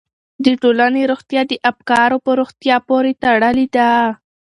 د 0.45 0.45
ټولنې 0.61 1.01
روغتیا 1.11 1.41
د 1.47 1.53
افکارو 1.71 2.17
په 2.25 2.31
روغتیا 2.39 2.75
پورې 2.87 3.11
تړلې 3.23 3.67
ده. 3.75 3.89